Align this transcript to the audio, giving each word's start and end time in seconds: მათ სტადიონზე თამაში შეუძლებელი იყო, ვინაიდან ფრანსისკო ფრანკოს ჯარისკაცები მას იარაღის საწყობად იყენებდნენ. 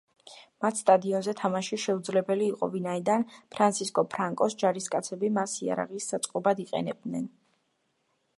მათ 0.65 0.77
სტადიონზე 0.79 1.35
თამაში 1.41 1.77
შეუძლებელი 1.83 2.47
იყო, 2.53 2.69
ვინაიდან 2.77 3.27
ფრანსისკო 3.57 4.05
ფრანკოს 4.15 4.57
ჯარისკაცები 4.65 5.31
მას 5.37 5.55
იარაღის 5.67 6.11
საწყობად 6.15 6.65
იყენებდნენ. 6.67 7.31